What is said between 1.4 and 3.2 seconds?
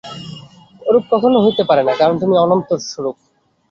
হইতে পারে না, কারণ তুমি অনন্তস্বরূপ।